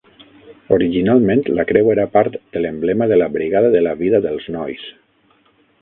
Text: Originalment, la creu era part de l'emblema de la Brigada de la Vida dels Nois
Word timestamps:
Originalment, 0.77 1.43
la 1.59 1.65
creu 1.73 1.91
era 1.97 2.07
part 2.15 2.39
de 2.57 2.65
l'emblema 2.65 3.11
de 3.13 3.21
la 3.23 3.31
Brigada 3.37 3.73
de 3.79 3.87
la 3.89 3.97
Vida 4.03 4.27
dels 4.29 4.53
Nois 4.57 4.93